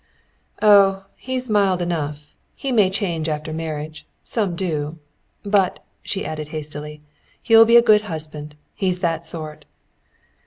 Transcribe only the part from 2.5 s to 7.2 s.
He may change after marriage. Some do. But," she added hastily,